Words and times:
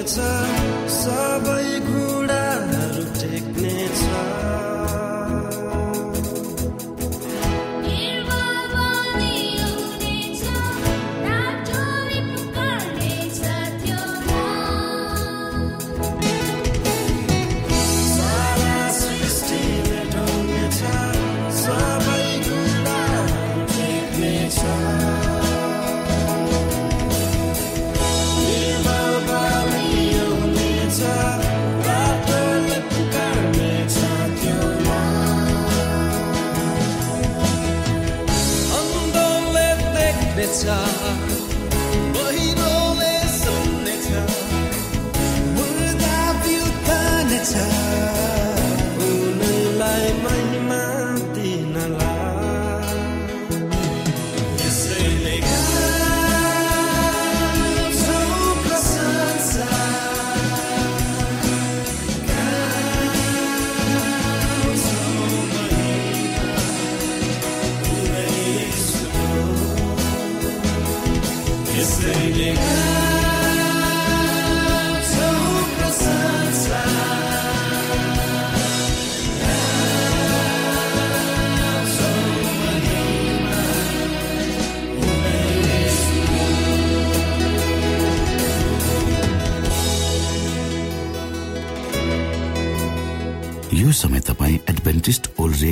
it's 0.00 0.16
a 0.16 0.59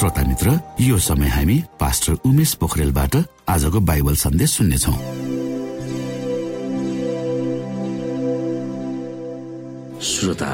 श्रोता 0.00 0.22
मित्र 0.24 0.52
यो 0.80 0.98
समय 0.98 1.28
हामी 1.28 1.54
पास्टर 1.80 2.12
उमेश 2.24 2.52
पोखरेलबाट 2.60 3.16
आजको 3.52 3.80
बाइबल 3.88 4.14
सन्देश 4.16 4.50
सुन्नेछौ। 4.50 4.92
श्रोता 10.00 10.52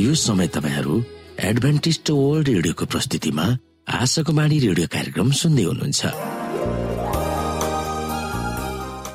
यो 0.00 0.14
समय 0.14 0.48
तपाईँहरू 0.54 1.02
एडभेन्टिस्ट 1.50 2.10
वर्ल्ड 2.10 2.48
रेडियोको 2.48 2.86
प्रस्तुतिमा 2.86 3.46
आशाको 3.90 4.32
बाणी 4.38 4.58
रेडियो 4.66 4.86
कार्यक्रम 4.94 5.30
सुन्दै 5.40 5.64
हुनुहुन्छ। 5.64 6.00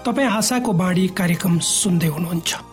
तपाईँ 0.03 0.29
आशाको 0.35 0.71
बाणी 0.83 1.07
कार्यक्रम 1.15 1.59
सुन्दै 1.71 2.07
हुनुहुन्छ। 2.17 2.49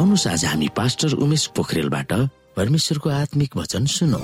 आउनुहोस् 0.00 0.26
आज 0.32 0.44
हामी 0.48 0.68
पास्टर 0.72 1.12
उमेश 1.20 1.44
पोखरेलबाट 1.52 2.12
परमेश्वरको 2.56 3.08
आत्मिक 3.12 3.56
वचन 3.56 3.84
सुनौ। 3.84 4.20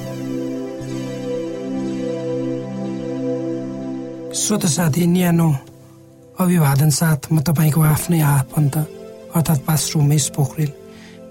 श्रोत 4.32 4.64
साथी 4.72 5.04
न्यानो 5.06 5.48
अभिवादन 6.40 6.90
साथ 6.96 7.28
म 7.28 7.44
तपाईँको 7.44 7.80
आफ्नै 7.92 8.20
आफन्त 8.24 8.76
अर्थात् 9.36 9.66
पास्टर 9.68 10.00
उमेश 10.00 10.24
पोखरेल 10.32 10.70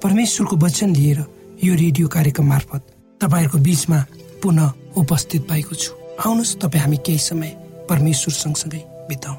परमेश्वरको 0.05 0.55
वचन 0.61 0.89
लिएर 0.93 1.19
यो 1.65 1.73
रेडियो 1.81 2.05
कार्यक्रम 2.05 2.45
मार्फत 2.45 2.83
तपाईँहरूको 3.21 3.57
बिचमा 3.65 3.99
पुनः 4.45 4.73
उपस्थित 5.01 5.41
भएको 5.49 5.73
छु। 5.73 5.89
आउनुहोस् 6.21 6.57
तपाईँ 6.61 6.83
हामी 6.85 6.97
केही 7.01 7.17
समय 7.17 7.49
परमेश्वर 7.89 8.33
सँगसँगै 8.45 8.81
बिताउँ। 9.09 9.37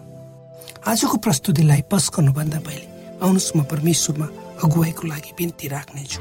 आजको 0.83 1.17
प्रस्तुतिलाई 1.23 1.83
पस्कनुभन्दा 1.95 2.59
पहिले 2.67 2.87
आउनुहोस् 3.23 3.55
म 3.55 3.63
परमेश्वरमा 3.71 4.29
अगुवाईको 4.65 5.03
लागि 5.09 5.33
बिन्ती 5.39 5.67
राख्नेछु। 5.69 6.21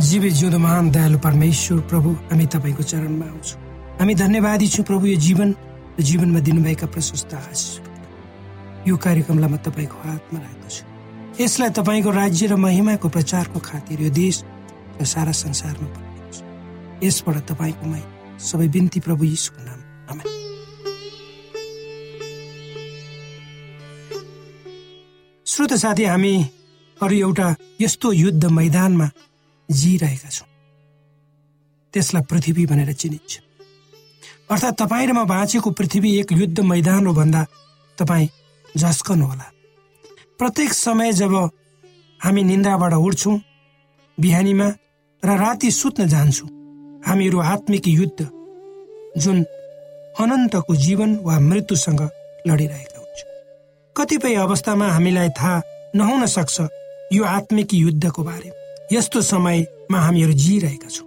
जीवे 0.00 0.30
जिउँदो 0.30 0.58
महान 0.58 0.90
दयालु 0.90 1.18
परमेश्वर 1.18 1.80
प्रभु 1.90 2.10
हामी 2.30 2.46
तपाईँको 2.52 2.82
चरणमा 2.82 3.26
आउँछौँ। 3.26 3.58
हामी 4.00 4.14
धन्यवादी 4.14 4.66
छौँ 4.68 4.84
प्रभु 4.84 5.06
यो 5.06 5.16
जीवन 5.20 5.48
र 5.98 6.02
जीवनमा 6.02 6.40
दिनुभएका 6.40 6.86
प्रशस्त 6.88 7.34
आशिष। 7.34 7.80
यो 8.88 8.96
कार्यक्रमलाई 8.96 9.50
म 9.50 9.56
तपाईँको 9.60 9.96
हातमा 10.04 10.38
राख्दछु। 10.40 10.82
यसलाई 11.42 11.70
तपाईँको 11.76 12.10
राज्य 12.10 12.46
र 12.46 12.56
महिमाको 12.56 13.08
प्रचारको 13.08 13.58
खातिर 13.60 14.00
यो 14.00 14.10
देश 14.10 14.36
र 15.00 15.04
सारा 15.04 15.32
संसारमा 15.32 15.88
पठाउनुहोस् 15.92 17.04
यसबाट 17.04 17.36
तपाईँको 17.48 17.84
मै 17.88 18.02
सबै 18.40 18.68
बिन्ती 18.68 19.00
प्रभु 19.00 19.24
यीशुको 19.24 19.60
नाम 19.64 19.80
आमेन। 20.12 20.39
श्रोत 25.50 25.72
साथी 25.74 26.04
हामीहरू 26.04 27.14
एउटा 27.16 27.46
यस्तो 27.80 28.12
युद्ध 28.12 28.44
मैदानमा 28.54 29.06
जिरहेका 29.68 30.28
छौँ। 30.30 30.46
त्यसलाई 31.94 32.22
पृथ्वी 32.30 32.66
भनेर 32.66 32.92
चिनिन्छ। 32.94 33.32
अर्थात् 34.46 34.78
तपाईँ 34.78 35.06
र 35.06 35.12
म 35.12 35.26
बाँचेको 35.26 35.70
पृथ्वी 35.74 36.10
एक 36.18 36.32
युद्ध 36.32 36.60
मैदान 36.62 37.06
हो 37.06 37.12
भन्दा 37.12 37.42
तपाईँ 37.98 38.28
झस्कनुहोला। 38.78 39.46
प्रत्येक 40.38 40.72
समय 40.72 41.12
जब 41.18 41.34
हामी 42.20 42.42
निन्द्राबाट 42.44 42.94
उठ्छौँ 42.94 43.36
बिहानीमा 44.18 44.68
र 45.22 45.28
राति 45.34 45.70
सुत्न 45.70 46.06
जान्छौँ 46.06 46.48
हामीहरू 47.02 47.38
आत्मिक 47.54 47.88
युद्ध 47.88 48.20
जुन 49.18 49.42
अनन्तको 50.22 50.76
जीवन 50.76 51.10
वा 51.26 51.38
मृत्युसँग 51.40 52.02
लडिरहेका 52.46 52.99
कतिपय 54.00 54.34
अवस्थामा 54.34 54.86
हामीलाई 54.88 55.28
थाहा 55.28 55.60
नहुन 55.96 56.26
सक्छ 56.26 56.60
यो 57.12 57.24
आत्मिक 57.24 57.74
युद्धको 57.74 58.22
बारे। 58.22 58.50
यस्तो 58.96 59.20
समयमा 59.20 59.98
हामीहरू 60.00 60.32
जिरहेका 60.32 60.88
छौँ। 60.88 61.06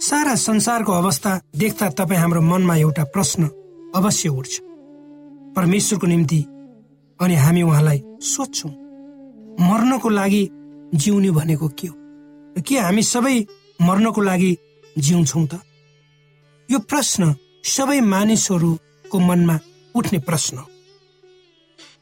सारा 0.00 0.34
संसारको 0.34 0.92
अवस्था 0.92 1.40
देख्दा 1.56 1.88
तपाईँ 1.90 2.20
हाम्रो 2.20 2.40
मनमा 2.40 2.76
एउटा 2.76 3.04
प्रश्न 3.04 3.50
अवश्य 3.94 4.28
उठ्छ। 4.28 4.60
परमेश्वरको 5.56 6.06
निम्ति 6.06 6.40
अनि 7.20 7.34
हामी 7.34 7.62
उहाँलाई 7.62 8.02
सोध्छौँ 8.24 8.72
मर्नको 9.60 10.08
लागि 10.08 10.42
जिउने 10.94 11.30
भनेको 11.30 11.68
के 11.68 11.86
हो? 11.86 11.94
के 12.66 12.78
हामी 12.78 13.02
सबै 13.02 13.36
मर्नको 13.82 14.20
लागि 14.20 14.56
जिउँछौँ 14.98 15.46
त? 15.46 15.60
यो 16.70 16.78
प्रश्न 16.78 17.34
सबै 17.64 18.00
मानिसहरूको 18.00 19.18
मनमा 19.18 19.58
उठ्ने 19.94 20.18
प्रश्न 20.18 20.56
हो। 20.56 20.69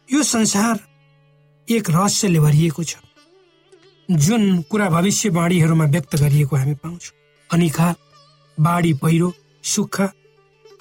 यो 0.08 0.22
संसार 0.22 0.78
एक 1.68 1.90
रहस्यले 1.90 2.40
भरिएको 2.40 2.82
छ। 2.82 2.96
जुन 4.08 4.62
कुरा 4.62 4.88
भविष्यवाणीहरूमा 4.90 5.84
व्यक्त 5.84 6.16
गरिएको 6.16 6.56
हामी 6.56 6.74
पाउँछौँ। 6.74 7.16
अनिखा 7.50 7.88
बाढी 8.58 8.92
पहिरो 9.02 9.32
सुक्खा 9.64 10.06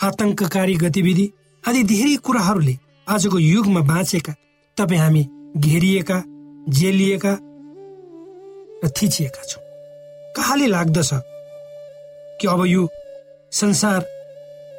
आतंककारी 0.03 0.75
गतिविधि 0.75 1.27
आदि 1.63 1.83
धेरै 1.83 2.15
कुराहरूले 2.23 2.77
आजको 3.07 3.39
युगमा 3.39 3.81
बाँचेका 3.83 4.33
तपाईँ 4.77 4.99
हामी 4.99 5.23
घेरिएका 5.57 6.23
जेलिएका 6.69 7.33
र 8.83 8.89
थिचिएका 8.95 9.43
छौँ। 9.43 9.63
कहाँले 10.35 10.67
लाग्दछ 10.67 11.09
कि 12.39 12.47
अब 12.47 12.65
यो 12.65 12.87
संसार 13.51 14.01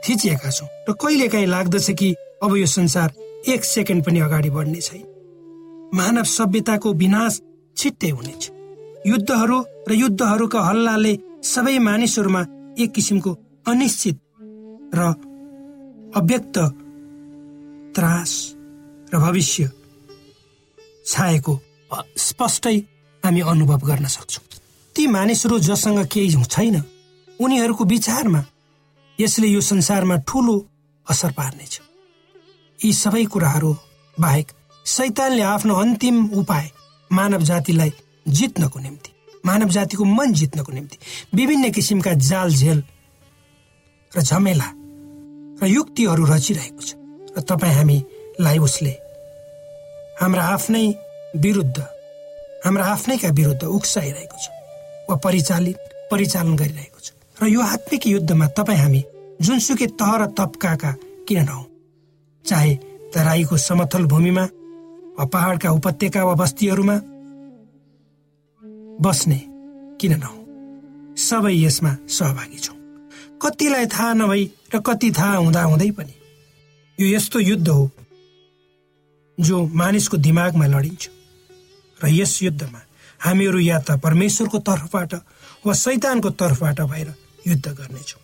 थिचिएका 0.08 0.50
छौँ 0.50 0.68
र 0.88 0.92
कहिलेकाहीँ 0.96 1.46
लाग्दछ 1.46 1.90
कि 1.90 2.14
अब 2.42 2.56
यो 2.56 2.66
संसार 2.66 3.12
एक 3.46 3.64
सेकेन्ड 3.64 4.04
पनि 4.04 4.18
अगाडि 4.20 4.50
बढ्ने 4.50 4.80
छैन। 4.80 5.04
मानव 5.94 6.24
सभ्यताको 6.28 6.92
विनाश 6.94 7.40
छिट्टै 7.76 8.10
हुनेछ 8.10 8.50
युद्धहरू 9.06 9.58
र 9.88 9.92
युद्धहरूका 9.94 10.60
हल्लाले 10.60 11.12
सबै 11.44 11.78
मानिसहरूमा 11.78 12.42
एक 12.78 12.92
किसिमको 12.92 13.30
अनिश्चित 13.66 14.16
र 14.94 15.00
अव्यक्त 16.16 16.58
त्रास 17.96 18.32
र 19.14 19.18
भविष्य 19.18 19.70
छाएको 21.06 21.54
स्पष्टै 22.18 22.76
हामी 23.22 23.40
अनुभव 23.40 23.80
गर्न 23.86 24.06
सक्छौँ। 24.06 24.44
ती 24.96 25.06
मानिसहरू 25.06 25.58
जसँग 25.58 26.06
केही 26.12 26.44
छैन। 26.44 26.76
उनीहरूको 27.40 27.84
विचारमा 27.84 28.42
यसले 29.18 29.48
यो 29.48 29.60
संसारमा 29.60 30.16
ठुलो 30.28 30.56
असर 31.06 31.32
पार्नेछ। 31.32 31.80
यी 32.84 32.92
सबै 32.94 33.24
कुराहरू 33.32 33.70
बाहेक 34.16 34.48
सैतानले 34.86 35.42
आफ्नो 35.42 35.74
अन्तिम 35.74 36.16
उपाय 36.40 36.66
मानव 37.10 37.42
जातिलाई 37.50 37.92
जित्नको 38.38 38.78
निम्ति 38.80 39.10
मानव 39.46 39.68
जातिको 39.76 40.04
मन 40.04 40.32
जित्नको 40.40 40.72
निम्ति 40.72 40.96
विभिन्न 41.34 41.70
किसिमका 41.76 42.12
जाल 42.28 42.54
झेल 42.54 42.82
र 44.12 44.22
झमेला 44.22 44.68
र 45.62 45.66
युक्तिहरू 45.66 46.24
रचिरहेको 46.24 46.82
छ। 46.82 46.94
र 47.36 47.40
तपाईँ 47.50 47.74
हामीलाई 47.74 48.58
उसले 48.58 48.94
हाम्रा 50.20 50.42
आफ्नै 50.54 50.86
विरुद्ध 51.36 51.78
हाम्रा 52.64 52.84
आफ्नैका 52.94 53.28
विरुद्ध 53.38 53.62
उक्साइरहेको 53.78 54.36
छ 54.38 54.46
वा 55.08 55.16
परिचालित 55.24 55.78
परिचालन 56.10 56.54
गरिरहेको 56.56 57.00
छ। 57.00 57.08
र 57.42 57.46
यो 57.48 57.60
आत्मिक 57.74 58.06
युद्धमा 58.06 58.46
तपाईँ 58.58 58.78
हामी 58.78 59.02
जुनसुकै 59.42 59.86
तह 59.98 60.12
र 60.22 60.26
तब्काका 60.38 60.92
किन 61.28 61.42
नहौँ 61.44 61.66
चाहे 62.44 62.74
तराईको 63.14 63.56
समथल 63.58 64.04
भूमिमा 64.06 64.44
वा 65.18 65.24
पहाडका 65.32 65.70
उपत्यका 65.70 66.24
वा 66.24 66.34
बस्तीहरूमा 66.34 66.96
बस्ने 69.04 69.40
किन 70.00 70.12
नहौँ। 70.18 71.16
सबै 71.18 71.54
यसमा 71.54 71.92
सहभागी 72.08 72.58
छौँ। 72.58 72.76
कतिलाई 73.42 73.86
थाहा 73.86 74.12
नभई 74.14 74.44
र 74.74 74.80
कति 74.86 75.10
थाहा 75.18 75.36
हुँदा 75.36 75.62
हुँदै 75.62 75.90
पनि 75.98 76.14
यो 76.98 77.06
यस्तो 77.16 77.38
युद्ध 77.40 77.68
हो 77.68 77.90
जो 79.38 79.56
मानिसको 79.80 80.16
दिमागमा 80.16 80.66
लडिन्छ 80.66 81.08
र 82.00 82.08
यस 82.10 82.42
युद्धमा 82.42 82.80
हामीहरू 83.20 83.58
या 83.58 83.78
त 83.80 83.98
परमेश्वरको 84.02 84.58
तर्फबाट 84.66 85.14
वा 85.66 85.72
शैतानको 85.74 86.30
तर्फबाट 86.30 86.80
भएर 86.80 87.14
युद्ध 87.46 87.66
गर्नेछौँ। 87.68 88.22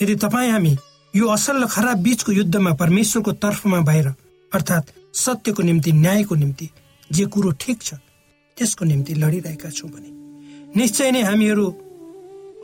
यदि 0.00 0.14
तपाईँ 0.16 0.50
हामी 0.50 0.76
यो 1.14 1.26
असल 1.26 1.62
र 1.62 1.66
खराब 1.66 1.98
बीचको 2.02 2.32
युद्धमा 2.32 2.72
परमेश्वरको 2.78 3.32
तर्फमा 3.42 3.78
भएर 3.82 4.06
अर्थात् 4.52 4.90
सत्यको 5.16 5.62
निम्ति 5.62 5.92
न्यायको 5.92 6.34
निम्ति 6.34 6.68
जे 7.10 7.24
कुरो 7.34 7.50
ठिक 7.58 7.82
छ 7.82 7.94
त्यसको 8.56 8.84
निम्ति 8.84 9.14
लडिरहेका 9.14 9.70
छौँ 9.70 9.90
भने। 9.90 10.10
निश्चय 10.78 11.10
नै 11.10 11.22
हामीहरू 11.26 11.66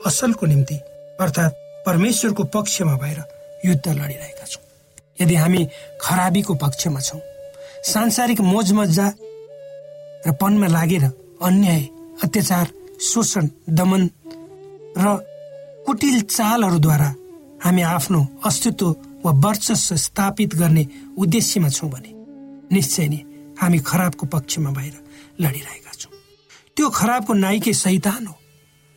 असलको 0.07 0.47
निम्ति 0.47 0.76
अर्थात् 1.21 1.55
परमेश्वरको 1.87 2.45
पक्षमा 2.55 2.95
भएर 3.03 3.19
युद्ध 3.67 3.87
लडिरहेका 3.88 4.47
छौँ। 4.47 4.62
यदि 5.21 5.35
हामी 5.35 5.67
खराबीको 6.00 6.55
पक्षमा 6.55 7.00
छौँ 7.00 7.21
सांसारिक 7.83 8.41
मोजमजा 8.47 9.07
र 10.26 10.33
पनमा 10.41 10.69
लागेर 10.71 11.05
अन्याय 11.43 11.83
अत्याचार 12.25 12.67
शोषण 13.11 13.49
दमन 13.75 14.03
र 15.03 15.19
कुटिल 15.87 16.21
चालहरूद्वारा 16.31 17.11
हामी 17.65 17.83
आफ्नो 17.83 18.21
अस्तित्व 18.47 18.87
वा 19.25 19.33
वर्चस्व 19.45 19.97
स्थापित 19.97 20.55
गर्ने 20.55 20.85
उद्देश्यमा 21.19 21.69
छौँ 21.69 21.91
भने 21.91 22.13
निश्चय 22.73 23.07
नै 23.09 23.21
हामी 23.61 23.79
खराबको 23.89 24.27
पक्षमा 24.27 24.71
भएर 24.71 24.97
लडिरहेका 25.41 25.93
छौँ। 25.93 26.13
त्यो 26.77 26.87
खराबको 26.91 27.33
नाइके 27.35 27.73
सैतान 27.75 28.27
हो 28.27 28.37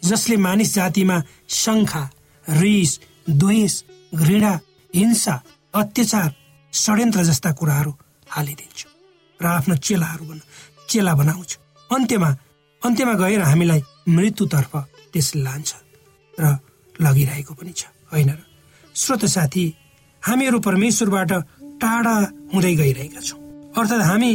जसले 0.03 0.37
मानिस 0.37 0.73
जातिमा 0.75 1.17
शङ्खा 1.63 2.03
रिस 2.45 2.91
द्वेष 3.29 3.73
घृणा 4.15 4.53
हिंसा 4.95 5.35
अत्याचार 5.73 6.29
षड्यन्त्र 6.73 7.23
जस्ता 7.23 7.51
कुराहरू 7.59 7.91
हालिदिन्छ 8.29 8.79
र 9.39 9.45
आफ्नो 9.45 9.75
चेलाहरू 9.85 10.25
बन 10.25 10.39
चेला 10.89 11.13
बनाउँछ। 11.15 11.51
अन्त्यमा 11.89 12.29
अन्त्यमा 12.81 13.13
गएर 13.21 13.41
हामीलाई 13.41 13.81
मृत्युतर्फ 14.09 14.73
त्यसले 15.13 15.41
लान्छ 15.43 15.69
र 16.37 16.45
लगिरहेको 16.95 17.53
पनि 17.53 17.73
छ 17.79 17.85
होइन 18.11 18.29
र? 18.29 18.48
श्रोत 18.99 19.23
साथी 19.25 19.63
हामीहरू 20.23 20.59
परमेश्वरबाट 20.59 21.31
टाढा 21.81 22.15
हुँदै 22.53 22.73
गइरहेका 22.75 23.21
छौँ। 23.21 23.39
अर्थात् 23.71 24.01
हामी 24.03 24.31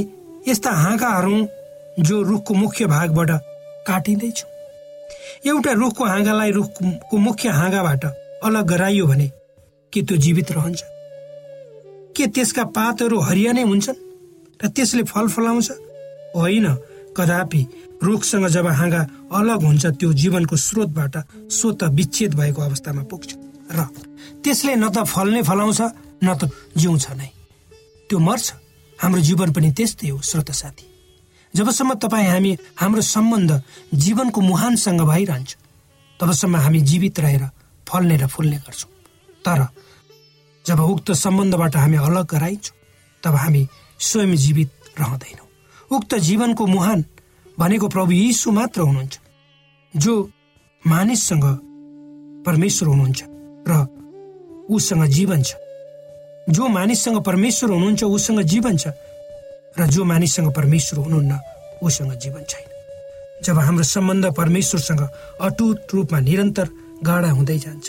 यस्ता 0.48 0.70
हाँगाहरू 0.72 1.36
जो 2.00 2.22
रुखको 2.22 2.54
मुख्य 2.54 2.86
भागबाट 2.86 3.30
काटिँदैछौँ। 3.88 4.50
एउटा 5.46 5.72
रुखको 5.72 6.04
हाँगालाई 6.04 6.50
रुखको 6.50 7.16
मुख्य 7.18 7.48
हाँगाबाट 7.50 8.04
अलग 8.44 8.66
गराइयो 8.66 9.06
भने 9.06 9.28
के 9.92 10.02
त्यो 10.02 10.16
जीवित 10.16 10.52
रहन्छ? 10.52 10.82
के 12.16 12.26
त्यसका 12.26 12.64
पातहरू 12.72 13.20
हरिया 13.20 13.52
नै 13.52 13.62
हुन्छन् 13.68 14.00
र 14.60 14.68
त्यसले 14.72 15.02
फल 15.04 15.28
फलाउँछ? 15.28 15.70
होइन 16.36 16.66
कदापि 17.16 17.66
रुखसँग 18.02 18.48
जब 18.48 18.66
हाँगा 18.80 19.06
अलग 19.28 19.62
हुन्छ 19.62 19.86
त्यो 19.86 20.12
जीवनको 20.12 20.56
स्रोतबाट 20.56 21.16
स्वत 21.52 21.84
विच्छेद 21.92 22.34
भएको 22.34 22.62
अवस्थामा 22.62 23.02
पुग्छ। 23.12 23.43
र 23.70 23.80
त्यसले 24.42 24.74
न 24.76 24.88
त 24.92 25.04
फल्ने 25.04 25.42
फलाउँछ 25.42 25.80
न 26.24 26.28
त 26.36 26.50
जिउँछ 26.76 27.04
नै। 27.16 27.30
त्यो 28.08 28.18
मर्छ। 28.18 28.46
हाम्रो 28.98 29.20
जीवन 29.20 29.52
पनि 29.52 29.70
त्यस्तै 29.72 30.08
हो 30.08 30.20
श्रोत 30.20 30.50
साथी। 30.50 30.86
जबसम्म 31.54 31.94
तपाईँ 32.02 32.28
हामी 32.28 32.52
हाम्रो 32.80 33.02
सम्बन्ध 33.02 33.50
जीवनको 33.94 34.40
मुहानसँग 34.40 35.00
भइरहन्छ 35.00 35.50
तबसम्म 36.20 36.56
हामी 36.56 36.80
जीवित 36.80 37.20
रहेर 37.20 37.44
फल्ने 37.86 38.16
र 38.16 38.26
फुल्ने 38.26 38.58
गर्छौँ। 38.64 38.90
तर 39.44 39.60
जब 40.64 40.80
उक्त 40.80 41.12
सम्बन्धबाट 41.12 41.76
हामी 41.76 41.96
अलग 41.96 42.26
गराइन्छौँ 42.26 42.76
तब 43.22 43.34
हामी 43.34 43.62
स्वयं 44.00 44.34
जीवित 44.36 44.70
रहँदैनौँ। 45.00 45.48
उक्त 45.90 46.14
जीवनको 46.14 46.66
मुहान 46.66 47.04
भनेको 47.58 47.86
प्रभु 47.88 48.12
यीशु 48.12 48.50
मात्र 48.50 48.80
हुनुहुन्छ 48.80 49.18
जो 49.94 50.12
मानिससँग 50.82 51.44
परमेश्वर 52.46 52.88
हुनुहुन्छ। 52.88 53.33
र 53.68 53.72
उसँग 54.70 55.04
जीवन 55.06 55.42
छ। 55.42 55.54
जो 56.48 56.68
मानिससँग 56.68 57.22
परमेश्वर 57.24 57.70
हुनुहुन्छ 57.70 58.02
उसँग 58.04 58.40
जीवन 58.42 58.76
छ। 58.76 58.86
र 59.78 59.86
जो 59.86 60.04
मानिससँग 60.04 60.52
परमेश्वर 60.52 60.98
हुनुहुन्न 61.04 61.32
उसँग 61.82 62.12
जीवन 62.14 62.42
छैन। 62.44 62.66
जब 63.44 63.58
हाम्रो 63.58 63.84
सम्बन्ध 63.84 64.24
परमेश्वरसँग 64.36 65.02
अटुट 65.40 65.94
रूपमा 65.94 66.18
निरन्तर 66.20 66.68
गाडा 67.04 67.30
हुँदै 67.30 67.58
जान्छ 67.58 67.86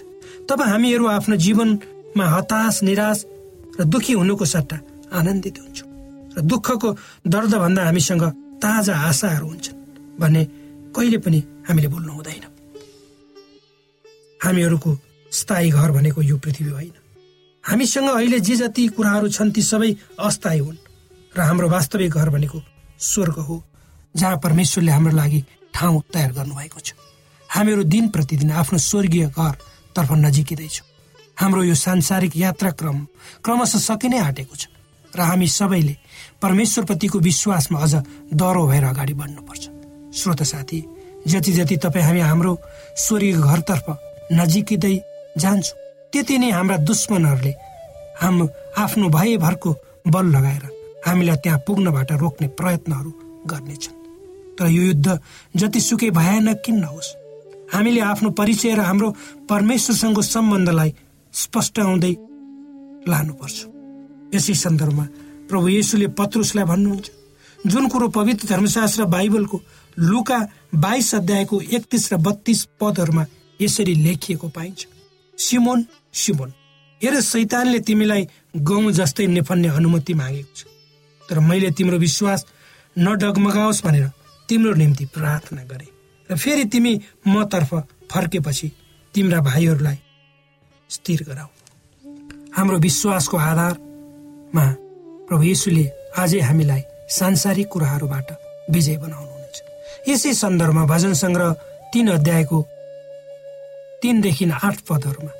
तब 0.49 0.61
हामीहरू 0.61 1.05
आफ्नो 1.07 1.35
जीवनमा 1.35 2.25
हताश 2.25 2.83
निराश 2.83 3.25
र 3.79 3.83
दुखी 3.83 4.13
हुनुको 4.13 4.45
सट्टा 4.45 4.77
आनन्दित 5.13 5.55
हुन्छौँ। 5.59 5.89
र 6.35 6.41
दुःखको 6.41 6.89
दर्दभन्दा 7.27 7.81
हामीसँग 7.83 8.23
ताजा 8.59 8.93
आशाहरू 9.09 9.47
हुन्छन् 9.47 9.77
भन्ने 10.19 10.43
कहिले 10.95 11.17
पनि 11.23 11.39
हामीले 11.67 11.87
बोल्नु 11.87 12.11
हुँदैन। 12.13 12.43
हामीहरूको 14.43 14.91
स्थायी 15.35 15.69
घर 15.71 15.91
भनेको 15.91 16.21
यो 16.21 16.37
पृथ्वी 16.37 16.69
होइन। 16.69 16.93
हामीसँग 17.63 18.09
अहिले 18.09 18.39
जे 18.39 18.55
जति 18.55 18.87
कुराहरू 18.95 19.27
छन् 19.29 19.51
ती 19.51 19.61
सबै 19.61 19.91
अस्थायी 20.19 20.59
हुन् 20.59 20.77
र 21.35 21.39
हाम्रो 21.41 21.69
वास्तविक 21.69 22.13
घर 22.13 22.29
भनेको 22.29 22.61
स्वर्ग 23.01 23.37
हो 23.47 23.63
जहाँ 24.15 24.37
परमेश्वरले 24.43 24.91
हाम्रो 24.91 25.15
लागि 25.15 25.43
ठाउँ 25.73 26.01
तयार 26.13 26.31
गर्नुभएको 26.31 26.79
छ। 26.79 26.93
हामीहरू 27.49 27.83
दिन 27.83 28.07
प्रतिदिन 28.09 28.51
आफ्नो 28.53 28.77
स्वर्गीय 28.79 29.25
घरतर्फ 29.27 30.11
नजिकिँदैछौँ। 30.11 30.87
हाम्रो 31.37 31.63
यो 31.63 31.75
सांसारिक 31.75 32.37
यात्राक्रम 32.37 32.97
क्रमशः 33.43 33.79
सकिनै 33.79 34.19
आँटेको 34.19 34.55
छ 34.55 34.63
र 35.11 35.19
हामी 35.19 35.47
सबैले 35.47 35.95
परमेश्वरप्रतिको 36.41 37.19
विश्वासमा 37.19 37.79
अझ 37.79 37.93
डह्रो 38.31 38.63
भएर 38.67 38.83
अगाडि 38.85 39.13
बढ्नुपर्छ। 39.13 39.63
श्रोत 40.15 40.43
साथी 40.43 40.79
जति 41.27 41.51
जति 41.51 41.75
तपाईँ 41.83 42.05
हामी 42.05 42.19
हाम्रो 42.21 42.53
स्वर्गीय 42.97 43.33
घरतर्फ 43.35 43.85
नजिकिँदै 44.31 44.95
जान्छौँ। 45.35 45.77
त्यति 46.13 46.37
नै 46.37 46.49
हाम्रा 46.51 46.77
दुश्मनहरूले 46.89 47.53
हाम्रो 48.21 48.45
आफ्नो 48.77 49.09
भयभरको 49.09 49.71
बल 50.07 50.25
लगाएर 50.35 50.63
हामीलाई 51.05 51.37
त्यहाँ 51.43 51.59
पुग्नबाट 51.67 52.11
रोक्ने 52.23 52.47
प्रयत्नहरू 52.59 53.11
गर्नेछन्। 53.51 53.97
तर 54.57 54.67
यो 54.71 54.83
युद्ध 54.83 55.07
जतिसुकै 55.55 56.09
भयानक 56.11 56.61
किन 56.65 56.75
नहोस् 56.79 57.15
हामीले 57.73 58.01
आफ्नो 58.01 58.29
परिचय 58.39 58.73
र 58.75 58.79
हाम्रो 58.79 59.09
परमेश्वरसँगको 59.49 60.21
सम्बन्धलाई 60.23 60.93
स्पष्ट 61.33 61.79
आउँदै 61.79 62.13
लानुपर्छ। 63.07 63.57
यसै 64.35 64.53
सन्दर्भमा 64.55 65.05
प्रभु 65.49 65.67
येसुले 65.67 66.07
पत्रुसलाई 66.15 66.65
भन्नुहुन्छ 66.65 67.07
जुन 67.59 67.87
कुरो 67.89 68.07
पवित्र 68.09 68.47
धर्मशास्त्र 68.47 69.05
बाइबलको 69.11 69.57
लुका 69.99 70.39
बाइस 70.75 71.13
अध्यायको 71.15 71.61
एकतिस 71.75 72.03
र 72.13 72.17
बत्तीस 72.17 72.59
पदहरूमा 72.79 73.23
यसरी 73.59 73.93
लेखिएको 74.05 74.47
पाइन्छ। 74.47 74.94
सिमोन 75.37 75.85
सिमोन 76.13 76.53
हेर 77.01 77.19
सैतानले 77.21 77.79
तिमीलाई 77.79 78.27
गहुँ 78.55 78.91
जस्तै 78.91 79.27
नेफन्ने 79.27 79.67
अनुमति 79.69 80.13
मागेको 80.13 80.53
छ। 80.55 80.65
तर 81.29 81.39
मैले 81.39 81.71
तिम्रो 81.71 81.97
विश्वास 81.97 82.45
नडगमगाओस् 82.95 83.83
भनेर 83.85 84.09
तिम्रो 84.49 84.73
निम्ति 84.73 85.05
प्रार्थना 85.05 85.63
गरे। 85.63 85.87
र 86.29 86.35
फेरि 86.37 86.65
तिमी 86.65 86.93
मतर्फ 87.27 87.73
फर्केपछि 88.11 88.71
तिम्रा 89.13 89.39
भाइहरूलाई 89.41 89.97
स्थिर 90.89 91.23
गराऊ। 91.27 91.49
हाम्रो 92.55 92.77
विश्वासको 92.79 93.37
आधारमा 93.37 94.65
प्रभु 95.27 95.43
येसुले 95.43 95.85
आजै 96.17 96.39
हामीलाई 96.39 96.81
सांसारिक 97.09 97.67
कुराहरूबाट 97.67 98.27
विजय 98.71 98.97
बनाउनुहुन्छ। 98.97 99.57
यसै 100.09 100.33
सन्दर्भमा 100.33 100.85
भजन 100.85 101.13
सङ्ग्रह 101.13 101.51
तीन 101.93 102.07
अध्यायको 102.11 102.57
तिनदेखि 104.05 104.45
आठ 104.61 104.79
पदहरूमा 104.85 105.33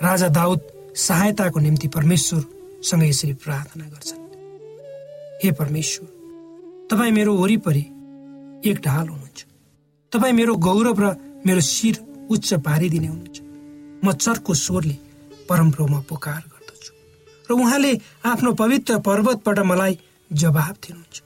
राजा 0.00 0.28
दाउद 0.32 0.60
सहायताको 0.96 1.58
निम्ति 1.60 1.88
परमेश्वरसँग 1.92 3.02
यसरी 3.04 3.32
प्रार्थना 3.44 3.84
गर्छन्। 3.92 4.22
हे 5.42 5.50
परमेश्वर 5.52 6.08
तपाईँ 6.88 7.12
मेरो 7.12 7.32
वरिपरि 7.36 7.84
एक 8.70 8.80
ढाल 8.84 9.08
हुनुहुन्छ। 9.08 9.44
तपाईँ 10.12 10.32
मेरो 10.32 10.54
गौरव 10.56 11.00
र 11.04 11.12
मेरो 11.44 11.60
शिर 11.60 11.96
उच्च 12.32 12.48
पारिदिने 12.64 13.06
हुनुहुन्छ। 13.06 13.36
म 14.04 14.12
चर्को 14.16 14.54
स्वरले 14.64 14.96
परमप्रभुमा 15.48 16.00
पुकार 16.08 16.42
गर्दछु 16.52 16.92
र 17.48 17.52
उहाँले 17.52 17.92
आफ्नो 18.32 18.52
पवित्र 18.62 18.98
पर्वतबाट 19.04 19.58
मलाई 19.60 19.98
जवाब 20.32 20.74
दिनुहुन्छ। 20.82 21.16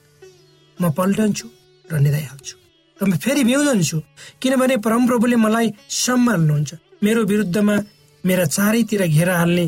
म 0.83 0.91
पल्टन्छु 0.91 1.47
र 1.87 2.01
निधाइहाल्छु। 2.03 2.60
र 3.01 3.07
म 3.09 3.17
फेरि 3.17 3.45
बिउजन्छु 3.45 3.99
किनभने 4.43 4.77
परमप्रभुले 4.77 5.37
मलाई 5.37 5.73
सम्हाल्नुहुन्छ। 5.89 6.71
मेरो 7.03 7.25
विरुद्धमा 7.25 7.77
मेरा 8.25 8.45
चारैतिर 8.47 9.03
घेरा 9.07 9.35
हाल्ने 9.39 9.67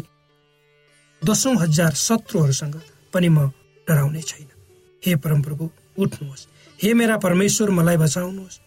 दसौँ 1.22 1.56
हजार 1.56 1.92
शत्रुहरूसँग 1.96 2.76
पनि 3.12 3.28
म 3.28 3.48
डराउने 3.88 4.22
छैन। 4.22 4.48
हे 5.02 5.16
परमप्रभु 5.16 5.64
उठ्नुहोस्। 5.98 6.46
हे 6.78 6.92
मेरा 6.94 7.16
परमेश्वर 7.16 7.70
मलाई 7.70 7.96
बचाउनुहोस्। 7.96 8.60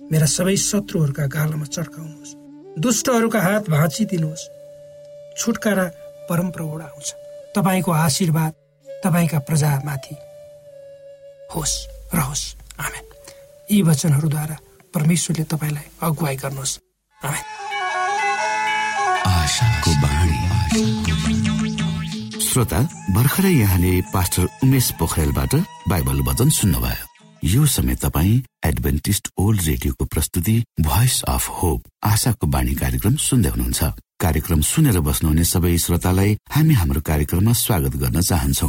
मेरा 0.00 0.26
सबै 0.26 0.56
शत्रुहरूका 0.56 1.26
गालामा 1.26 1.66
चर्काउनुहोस् 1.66 2.36
दुष्टहरूका 2.78 3.40
हात 3.40 3.70
भाँचिदिनुहोस्। 3.70 4.44
छुटकारा 5.38 5.84
परमप्रभुबाट 6.28 6.82
आउँछ। 6.82 7.08
तपाईँको 7.56 7.90
आशीर्वाद 7.90 8.52
तपाईँका 8.86 9.38
प्रजामाथि 9.48 10.14
होस् 11.54 11.76
रहोस्। 12.14 12.44
आमेन। 12.78 13.07
यी 13.70 13.80
वचनहरूद्वारा 13.82 14.56
परमेश्वरले 14.94 15.44
तपाईँलाई 15.44 15.86
अगुवाई 16.02 16.36
गर्नुहोस्। 16.36 16.74
श्रोता 22.48 22.80
भर्खरै 23.12 23.52
यहाँले 23.52 23.92
पास्टर 24.08 24.44
उमेश 24.64 24.90
पोखरेलबाट 24.98 25.54
बाइबल 25.88 26.18
वचन 26.28 26.48
सुन्नुभयो। 26.48 27.04
यो 27.44 27.66
समय 27.66 27.94
तपाईँ 28.02 28.42
एडभेन्टिस्ट 28.66 29.28
ओल्ड 29.38 29.60
रेडियोको 29.62 30.04
प्रस्तुति 30.04 30.56
भोइस 30.80 31.22
अफ 31.28 31.48
होप 31.62 31.80
आशाको 32.02 32.46
बाणी 32.46 32.74
कार्यक्रम 32.74 33.14
सुन्दै 33.16 33.48
हुनुहुन्छ। 33.48 33.80
कार्यक्रम 34.18 34.60
सुनेर 34.60 34.98
बस्नुहुने 35.06 35.44
सबै 35.44 35.76
श्रोतालाई 35.78 36.36
हामी 36.50 36.74
हाम्रो 36.74 37.00
कार्यक्रममा 37.00 37.52
स्वागत 37.52 37.94
गर्न 37.96 38.20
चाहन्छौ। 38.20 38.68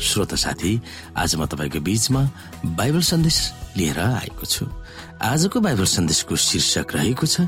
श्रोता 0.00 0.36
साथी 0.36 0.80
आज 1.12 1.34
म 1.36 1.46
तपाईँको 1.46 1.80
बीचमा 1.80 2.22
बाइबल 2.72 3.00
सन्देश 3.04 3.38
लिएर 3.76 3.98
आएको 4.00 4.46
छु। 4.46 4.66
आजको 5.20 5.60
बाइबल 5.60 5.84
सन्देशको 5.84 6.36
शीर्षक 6.36 6.94
रहेको 6.94 7.26
छ 7.26 7.44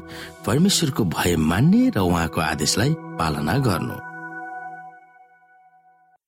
परमेश्वरको 0.47 1.05
भय 1.09 1.37
मान्ने 1.41 1.97
र 1.97 1.99
उहाँको 1.99 2.41
आदेशलाई 2.43 2.93
पालना 3.19 3.57
गर्नु। 3.59 3.97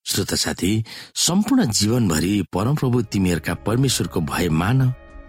श्रोता 0.06 0.36
साथी 0.36 0.72
सम्पूर्ण 1.12 1.70
जीवनभरि 1.70 2.34
परमप्रभु 2.52 3.02
तिमीहरूका 3.12 3.54
परमेश्वरको 3.68 4.20
भय 4.24 4.48
मान 4.50 4.80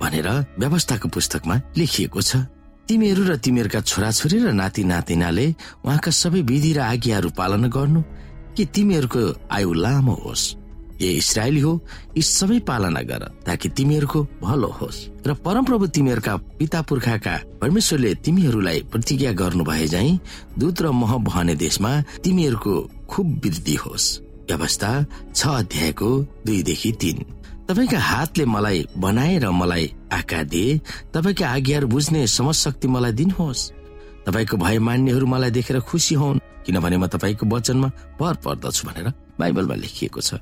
भनेर 0.01 0.29
व्यवस्थाको 0.59 1.07
पुस्तकमा 1.11 1.55
लेखिएको 1.77 2.21
छ। 2.21 2.47
तिमीहरू 2.87 3.23
र 3.27 3.35
तिमीहरूका 3.35 3.81
छोराछोरी 3.83 4.37
र 4.39 4.51
नाति 4.55 4.83
नातिनाले 4.83 5.47
उहाँका 5.83 6.11
सबै 6.11 6.41
विधि 6.41 6.73
र 6.73 6.79
आज्ञाहरू 6.87 7.29
पालना 7.35 7.67
गर्नु 7.67 8.01
कि 8.55 8.65
तिमीहरूको 8.65 9.21
आयु 9.51 9.73
लामो 9.75 10.15
होस्। 10.23 10.43
ए 11.01 11.09
इसरायली 11.19 11.59
हो 11.59 11.73
यी 12.17 12.21
सबै 12.21 12.59
पालना 12.67 13.01
गर 13.01 13.23
ताकि 13.45 13.69
तिमीहरूको 13.69 14.19
भलो 14.41 14.67
होस्। 14.79 14.97
र 15.27 15.33
परमप्रभु 15.45 15.87
तिमीहरूका 15.87 16.35
पिता 16.59 16.81
पुर्खाका 16.81 17.35
परमेश्वरले 17.61 18.13
तिमीहरूलाई 18.25 18.79
प्रतिज्ञा 18.91 19.31
गर्नु 19.31 19.63
भए 19.63 19.87
झै 19.87 20.09
दूत 20.59 20.81
र 20.81 20.91
मह 20.91 21.17
बहने 21.27 21.55
देशमा 21.55 21.91
तिमीहरूको 22.23 22.73
खुब 23.09 23.27
वृद्धि 23.43 23.75
होस्। 23.75 24.05
व्यवस्था 24.49 24.91
छ 25.35 25.47
अध्यायको 25.47 26.09
दुईदेखि 26.45 26.91
तीन। 27.01 27.17
तपाईँका 27.67 27.99
हातले 27.99 28.45
मलाई 28.45 28.85
बनाए 28.97 29.37
र 29.41 29.49
मलाई 29.51 29.85
आकार 30.13 30.43
दिए 30.45 30.79
तपाईँका 31.13 31.45
आज्ञाहरू 31.49 31.87
बुझ्ने 31.87 32.25
समझ 32.29 32.55
शक्ति 32.55 32.87
मलाई 32.87 33.11
दिनुहोस्। 33.11 33.69
तपाईँको 34.25 34.57
भय 34.57 34.79
मान्नेहरू 34.79 35.25
मलाई 35.25 35.51
देखेर 35.51 35.79
खुसी 35.81 36.15
हुन् 36.15 36.39
किनभने 36.65 36.97
म 36.97 37.05
तपाईँको 37.07 37.45
वचनमा 37.45 37.89
पर 38.19 38.33
पर्दछु 38.45 38.87
भनेर 38.87 39.07
बाइबलमा 39.39 39.75
लेखिएको 39.75 40.21
छ। 40.21 40.33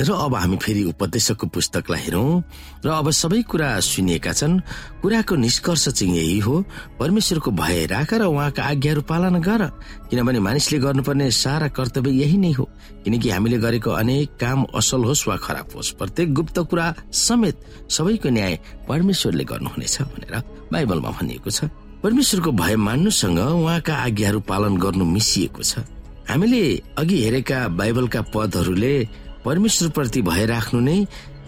र 0.00 0.10
अब 0.10 0.34
हामी 0.34 0.56
फेरि 0.56 0.82
उपदेशकको 0.96 1.46
पुस्तकलाई 1.52 2.00
हेरौँ 2.00 2.42
र 2.84 2.88
अब 2.88 3.10
सबै 3.12 3.42
कुरा 3.44 3.68
सुनिएका 3.84 4.32
छन्। 4.32 4.60
कुराको 5.04 5.36
निष्कर्ष 5.36 5.88
चाहिँ 5.92 6.16
यही 6.16 6.38
हो 6.40 6.54
परमेश्वरको 6.96 7.50
भय 7.52 7.86
राख 7.92 8.14
र 8.14 8.24
उहाँका 8.24 8.62
आज्ञाहरू 8.64 9.02
पालना 9.04 9.38
गर 9.44 9.62
किनभने 10.08 10.40
मानिसले 10.40 10.78
गर्नुपर्ने 10.80 11.30
सारा 11.30 11.68
कर्तव्य 11.68 12.10
यही 12.16 12.38
नै 12.40 12.52
हो 12.56 12.64
किनकि 13.04 13.28
हामीले 13.28 13.58
गरेको 13.60 13.90
अनेक 13.92 14.40
काम 14.40 14.64
असल 14.72 15.04
होस् 15.04 15.28
वा 15.28 15.36
खराब 15.36 15.68
होस् 15.76 15.92
प्रत्येक 16.00 16.34
गुप्त 16.34 16.58
कुरा 16.70 16.86
समेत 17.12 17.56
सबैको 17.92 18.28
न्याय 18.32 18.58
परमेश्वरले 18.88 19.44
गर्नुहुनेछ 19.44 19.96
भनेर 20.16 20.34
बाइबलमा 20.72 21.10
भनिएको 21.20 21.50
छ। 21.50 21.68
परमेश्वरको 22.00 22.50
भय 22.56 22.76
मान्नुसँग 22.88 23.38
उहाँका 23.38 23.94
आज्ञाहरू 24.08 24.40
पालन 24.48 24.76
गर्नु 24.80 25.04
मिसिएको 25.04 25.62
छ। 25.62 25.84
हामीले 26.30 26.62
अघि 26.96 27.16
हेरेका 27.24 27.58
बाइबलका 27.76 28.20
पदहरूले 28.32 28.94
परमेश्वरप्रति 29.44 30.22
भय 30.22 30.46
राख्नु 30.46 30.80
नै 30.80 30.98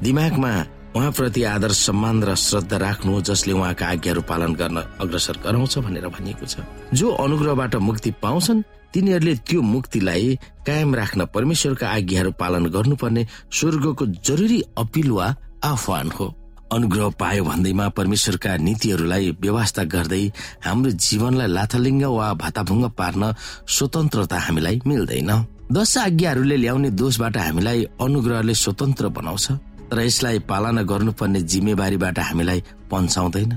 दिमागमा 0.03 0.53
उहाँप्रति 0.97 1.43
आदर 1.45 1.73
सम्मान 1.73 2.23
र 2.23 2.35
श्रद्धा 2.37 2.77
राख्नु 2.77 3.21
जसले 3.23 3.53
उहाँका 3.53 3.87
आज्ञाहरू 3.87 4.23
पालन 4.29 4.55
गर्न 4.55 4.77
अग्रसर 5.01 5.37
गराउँछ 5.45 5.79
भनेर 5.79 6.07
भनिएको 6.09 6.47
छ। 6.47 6.61
जो 6.93 7.11
अनुग्रहबाट 7.25 7.75
मुक्ति 7.81 8.11
पाउँछन् 8.23 8.63
तिनीहरूले 8.93 9.35
त्यो 9.49 9.61
मुक्तिलाई 9.63 10.37
कायम 10.67 10.95
राख्न 10.95 11.25
परमेश्वरका 11.33 11.89
आज्ञाहरू 11.89 12.31
पालन 12.37 12.67
गर्नुपर्ने 12.69 13.27
स्वर्गको 13.51 14.07
जरुरी 14.21 14.61
अपिल 14.79 15.11
वा 15.11 15.35
आह्वान 15.65 16.11
हो। 16.11 16.27
अनुग्रह 16.73 17.09
पायो 17.21 17.45
भन्दैमा 17.45 17.89
परमेश्वरका 17.97 18.57
नीतिहरूलाई 18.57 19.31
व्यवस्था 19.41 19.83
गर्दै 19.95 20.25
हाम्रो 20.65 20.91
जीवनलाई 20.91 21.49
लाथलिङ्ग 21.57 22.05
वा 22.05 22.33
भाताभुङ्ग 22.35 22.85
पार्न 22.99 23.33
स्वतन्त्रता 23.69 24.39
हामीलाई 24.39 24.81
मिल्दैन। 24.87 25.31
दश 25.73 25.97
आज्ञाहरूले 25.99 26.57
ल्याउने 26.57 26.89
दोषबाट 27.01 27.37
हामीलाई 27.37 27.85
अनुग्रहले 28.05 28.55
स्वतन्त्र 28.55 29.09
बनाउँछ 29.09 29.47
तर 29.89 30.01
यसलाई 30.01 30.39
पालना 30.45 30.83
गर्नुपर्ने 30.83 31.41
जिम्मेवारीबाट 31.49 32.19
हामीलाई 32.19 32.61
पन्छाउँदैन। 32.91 33.53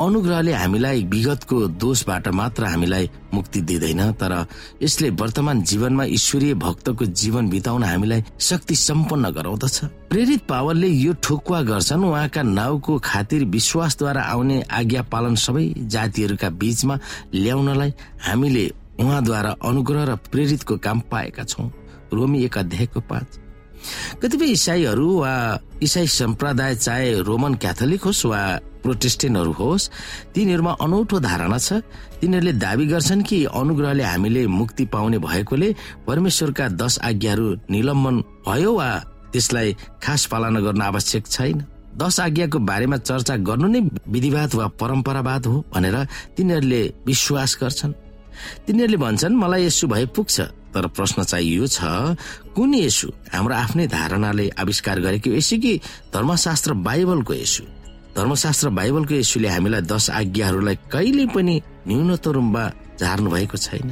अनुग्रहले 0.00 0.52
हामीलाई 0.52 1.02
विगतको 1.10 1.56
दोषबाट 1.82 2.28
मात्र 2.30 2.64
हामीलाई 2.64 3.10
मुक्ति 3.34 3.60
दिँदैन 3.60 4.02
तर 4.22 4.32
यसले 4.82 5.10
वर्तमान 5.18 5.62
जीवनमा 5.66 6.04
ईश्वरीय 6.04 6.54
भक्तको 6.62 7.04
जीवन 7.10 7.48
बिताउन 7.50 7.84
हामीलाई 7.84 8.22
शक्ति 8.38 8.74
सम्पन्न 8.76 9.30
गराउँदछ। 9.34 9.84
प्रेरित 10.10 10.46
पावलले 10.48 10.88
यो 10.88 11.12
ठोकुवा 11.24 11.62
गर्छन् 11.66 12.04
उहाँका 12.04 12.42
नाउँको 12.54 12.98
खातिर 13.04 13.44
विश्वासद्वारा 13.50 14.22
आउने 14.22 14.62
आज्ञा 14.70 15.02
पालन 15.10 15.34
सबै 15.34 15.66
जातिहरूका 15.90 16.48
बीचमा 16.62 16.98
ल्याउनलाई 17.34 17.92
हामीले 18.26 18.70
उहाँद्वारा 19.00 19.50
अनुग्रह 19.64 20.04
र 20.04 20.14
प्रेरितको 20.30 20.76
काम 20.78 21.00
पाएका 21.10 21.44
छौँ। 21.44 21.70
रोमी 22.12 22.44
एक 22.44 22.58
अध्यायको 22.58 23.00
पाँच। 23.00 23.28
कतिपय 24.22 24.50
इसाईहरू 24.50 25.08
वा 25.20 25.34
इसाई 25.82 26.06
सम्प्रदाय 26.06 26.74
चाहे 26.76 27.20
रोमन 27.22 27.54
क्याथोलिक 27.54 28.02
होस् 28.02 28.24
वा 28.26 28.40
प्रोटेस्टेन्टहरू 28.82 29.52
होस् 29.52 29.90
तिनीहरूमा 30.34 30.72
अनौठो 30.80 31.18
धारणा 31.20 31.58
छ। 31.58 31.82
तिनीहरूले 32.20 32.52
दावी 32.56 32.86
गर्छन् 32.86 33.22
कि 33.22 33.44
अनुग्रहले 33.52 34.02
हामीले 34.02 34.46
मुक्ति 34.48 34.84
पाउने 34.86 35.18
भएकोले 35.18 35.68
परमेश्वरका 36.06 36.68
दश 36.80 36.98
आज्ञाहरू 37.04 37.46
निलम्बन 37.70 38.16
भयो 38.48 38.72
वा 38.72 38.88
त्यसलाई 39.32 39.76
खास 40.02 40.26
पालना 40.32 40.60
गर्न 40.60 40.82
आवश्यक 40.82 41.26
छैन। 41.26 41.64
दश 41.96 42.20
आज्ञाको 42.20 42.58
बारेमा 42.58 42.96
चर्चा 42.98 43.36
गर्नु 43.44 43.68
नै 43.68 43.80
विधिवाद 44.08 44.54
वा 44.54 44.66
परम्परावाद 44.80 45.46
हो 45.46 45.64
भनेर 45.74 45.96
तिनीहरूले 46.36 46.82
विश्वास 47.06 47.58
गर्छन्। 47.60 47.92
तिनीहरूले 48.66 48.96
भन्छन् 48.96 49.36
मलाई 49.36 49.64
यसो 49.66 49.86
भए 49.86 50.06
पुग्छ। 50.16 50.40
तर 50.76 50.86
प्रश्न 50.92 51.24
चाहिँ 51.24 51.48
यो 51.56 51.66
छ 51.66 51.80
कुन 52.52 52.74
यसु? 52.74 53.08
हाम्रो 53.32 53.54
आफ्नै 53.54 53.86
धारणाले 53.88 54.48
आविष्कार 54.60 55.00
गरेको 55.00 55.30
यसु 55.32 55.56
कि 55.56 55.72
धर्मशास्त्र 56.12 56.72
बाइबलको 56.84 57.34
यसु? 57.34 57.64
धर्मशास्त्र 58.16 58.68
बाइबलको 58.76 59.14
यसुले 59.14 59.48
हामीलाई 59.48 59.82
दश 59.88 60.10
आज्ञाहरूलाई 60.10 60.76
कहिले 60.92 61.26
पनि 61.32 61.54
न्यूनतम 61.88 62.58
झार्नु 63.00 63.30
भएको 63.30 63.56
छैन 63.56 63.88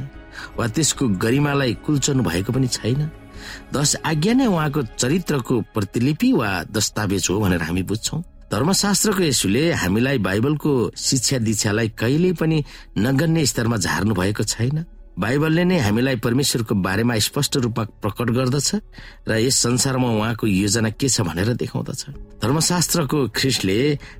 वा 0.57 0.67
त्यसको 0.67 1.07
गरिमालाई 1.21 1.73
कुल्चनु 1.85 2.23
भएको 2.23 2.51
पनि 2.53 2.67
छैन। 2.67 3.09
दश 3.73 3.95
आज्ञा 4.05 4.33
नै 4.33 4.45
उहाँको 4.45 4.81
चरित्रको 4.97 5.61
प्रतिलिपि 5.73 6.31
वा 6.33 6.49
दस्तावेज 6.69 7.27
हो 7.29 7.39
भनेर 7.39 7.61
हामी 7.61 7.83
बुझ्छौँ। 7.83 8.21
धर्मशास्त्रको 8.51 9.23
यसुले 9.23 9.63
हामीलाई 9.73 10.17
बाइबलको 10.21 10.71
शिक्षा 10.93 11.37
दीक्षालाई 11.41 11.87
कहिल्यै 11.97 12.33
पनि 12.37 12.57
नगन्य 12.97 13.45
स्तरमा 13.45 13.77
झार्नु 13.77 14.13
भएको 14.13 14.43
छैन। 14.45 14.85
बाइबलले 15.17 15.63
नै 15.65 15.77
हामीलाई 15.81 16.15
परमेश्वरको 16.21 16.75
बारेमा 16.77 17.17
स्पष्ट 17.25 17.57
रूपमा 17.65 17.83
प्रकट 18.03 18.27
गर्दछ 18.37 18.69
र 19.25 19.31
यस 19.41 19.55
संसारमा 19.65 20.09
उहाँको 20.13 20.45
योजना 20.45 20.89
के 20.93 21.09
छ 21.09 21.25
भनेर 21.25 21.57
देखाउँदछ। 21.57 22.01
धर्मशास्त्रको 22.43 23.17
ख्रिस्टले 23.33 23.77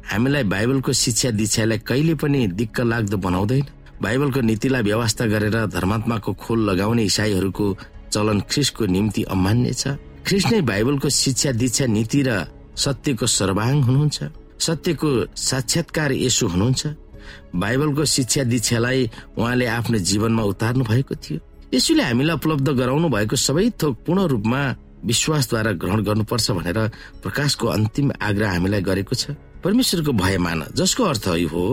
हामीलाई 0.09 0.43
बाइबलको 0.49 0.91
शिक्षा 0.93 1.29
दीक्षालाई 1.37 1.77
कहिले 1.85 2.15
पनि 2.17 2.47
दिक्क 2.57 2.79
लाग्दो 2.81 3.17
बनाउँदैन। 3.21 3.65
बाइबलको 4.01 4.41
नीतिलाई 4.41 4.81
व्यवस्था 4.89 5.25
गरेर 5.29 5.55
धर्मात्माको 5.69 6.31
खोल 6.33 6.59
लगाउने 6.69 7.03
इसाईहरूको 7.03 7.65
चलन 8.09 8.39
ख्रिस्टको 8.49 8.85
निम्ति 8.89 9.21
अमान्य 9.29 9.73
छ। 9.73 9.83
ख्रिस्ट 10.25 10.47
नै 10.51 10.61
बाइबलको 10.65 11.09
शिक्षा 11.13 11.51
दीक्षा 11.61 11.85
नीति 11.85 12.21
र 12.25 12.29
सत्यको 12.75 13.25
सर्वाङ 13.27 13.81
हुनुहुन्छ 13.87 14.19
सत्यको 14.59 15.09
साक्षात्कार 15.35 16.11
यसो 16.11 16.47
हुनुहुन्छ। 16.47 16.83
बाइबलको 17.55 18.05
शिक्षा 18.05 18.43
दीक्षालाई 18.51 19.09
उहाँले 19.37 19.65
आफ्नो 19.65 19.97
जीवनमा 19.97 20.43
उतार्नु 20.43 20.83
भएको 20.85 21.15
थियो। 21.15 21.39
यसुले 21.73 22.03
हामीलाई 22.03 22.35
उपलब्ध 22.35 22.67
गराउनु 22.79 23.07
भएको 23.09 23.35
सबै 23.35 23.69
थोक 23.81 23.93
पूर्ण 24.05 24.27
रूपमा 24.31 24.61
विश्वासद्वारा 25.05 25.71
ग्रहण 25.81 25.99
गर्नुपर्छ 26.03 26.51
भनेर 26.51 26.79
प्रकाशको 27.23 27.65
अन्तिम 27.67 28.11
आग्रह 28.21 28.51
हामीलाई 28.51 28.81
गरेको 28.81 29.15
छ। 29.15 29.35
परमेश्वरको 29.63 30.11
भय 30.13 30.37
मान 30.37 30.63
जसको 30.77 31.03
अर्थ 31.03 31.27
यो 31.41 31.49
हो 31.49 31.63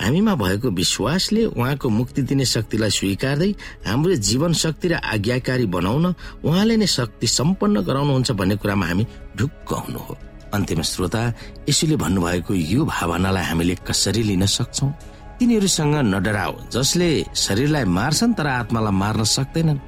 हामीमा 0.00 0.34
भएको 0.34 0.70
विश्वासले 0.72 1.44
उहाँको 1.52 1.88
मुक्ति 1.88 2.22
दिने 2.24 2.44
शक्तिलाई 2.48 2.90
स्वीकार्दै 2.90 3.50
हाम्रो 3.86 4.14
जीवन 4.28 4.52
शक्ति 4.56 4.88
र 4.88 4.94
आज्ञाकारी 5.04 5.66
बनाउन 5.68 6.06
उहाँले 6.44 6.76
नै 6.76 6.86
शक्ति 6.88 7.26
सम्पन्न 7.28 7.84
गराउनुहुन्छ 7.84 8.30
भन्ने 8.32 8.56
कुरामा 8.56 8.86
हामी 8.86 9.04
ढुक्क 9.36 9.68
हुनु 9.68 9.98
हो। 9.98 10.16
अन्तिम 10.54 10.80
श्रोता 10.82 11.22
यसुले 11.68 11.96
भन्नुभएको 11.96 12.52
यो 12.54 12.84
भावनालाई 12.84 13.44
हामीले 13.44 13.74
कसरी 13.88 14.22
लिन 14.22 14.46
सक्छौ? 14.46 14.86
तिनीहरूसँग 15.38 15.94
नडराओ 16.12 16.52
जसले 16.70 17.08
शरीरलाई 17.34 17.84
मार्छन् 17.98 18.36
तर 18.38 18.46
आत्मालाई 18.46 18.94
मार्न 19.02 19.24
सक्दैनन्। 19.36 19.80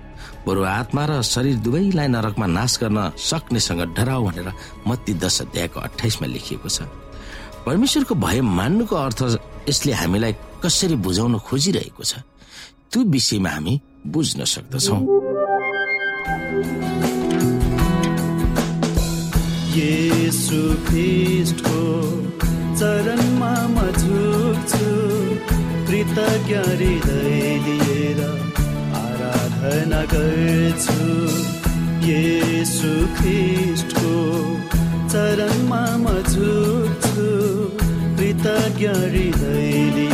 बरु 0.46 0.62
आत्मा 0.64 1.02
र 1.08 1.22
शरीर 1.22 1.56
दुवैलाई 1.64 2.08
नरकमा 2.08 2.46
नाश 2.46 2.72
गर्न 2.82 2.98
सक्नेसँग 3.16 3.80
डराउ 3.96 4.20
भनेर 4.24 4.48
मत्ती 4.88 5.12
दश 5.22 5.40
अध्यायको 5.44 5.78
अठाइसमा 5.80 6.26
लेखिएको 6.26 6.68
छ। 6.68 6.88
परमेश्वरको 7.64 8.14
भय 8.14 8.40
मान्नुको 8.40 8.96
अर्थ 8.96 9.20
यसले 9.68 9.92
हामीलाई 10.00 10.32
कसरी 10.64 10.96
बुझाउन 11.00 11.38
खोजिरहेको 11.48 12.02
छ 12.04 12.12
त्यो 12.92 13.00
विषयमा 13.14 13.50
हामी 13.50 13.74
बुझ्न 14.06 14.44
सक्दछौ। 14.44 14.96
येसु 19.76 20.58
ख्रिस्टको 20.86 21.80
चरणमा 22.78 23.54
म 23.74 23.76
झुक्छु 24.00 24.90
कृतज्ञ 25.88 26.54
हृदय 26.66 27.40
लिएर 27.64 28.20
आराधना 29.00 30.02
गर्छु। 30.12 31.08
येसु 32.10 32.92
ख्रिस्टको 33.18 34.14
चरणमा 35.12 35.84
म 36.04 36.06
झुक्छु 36.32 37.28
कृतज्ञ 38.18 38.86
हृदय 39.02 39.72
लिएर 39.96 40.13